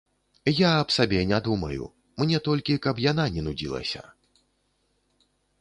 Я 0.59 0.69
аб 0.85 0.93
сабе 0.95 1.19
не 1.31 1.39
думаю, 1.49 1.83
мне 2.23 2.41
толькі, 2.49 2.81
каб 2.89 3.03
яна 3.11 3.29
не 3.37 3.41
нудзілася. 3.49 4.05